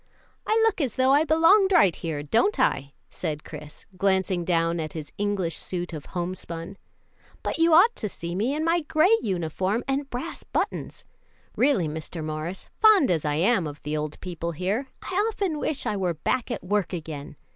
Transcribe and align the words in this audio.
"I 0.47 0.59
look 0.65 0.81
as 0.81 0.95
though 0.95 1.13
I 1.13 1.25
belonged 1.25 1.71
right 1.71 1.95
here, 1.95 2.23
don't 2.23 2.59
I?" 2.59 2.93
said 3.11 3.43
Chris, 3.43 3.85
glancing 3.99 4.43
down 4.43 4.79
at 4.79 4.93
his 4.93 5.11
English 5.19 5.55
suit 5.57 5.93
of 5.93 6.07
homespun. 6.07 6.77
"But 7.43 7.59
you 7.59 7.75
ought 7.75 7.95
to 7.97 8.09
see 8.09 8.33
me 8.33 8.55
in 8.55 8.65
my 8.65 8.79
gray 8.81 9.15
uniform 9.21 9.83
and 9.87 10.09
brass 10.09 10.41
buttons. 10.41 11.05
Really, 11.55 11.87
Mr. 11.87 12.23
Morris, 12.25 12.67
fond 12.81 13.11
as 13.11 13.25
I 13.25 13.35
am 13.35 13.67
of 13.67 13.79
the 13.83 13.95
old 13.95 14.19
people 14.21 14.53
here, 14.53 14.87
I 15.03 15.13
often 15.29 15.59
wish 15.59 15.85
I 15.85 15.95
were 15.95 16.15
back 16.15 16.49
at 16.49 16.63
work 16.63 16.93
again. 16.93 17.35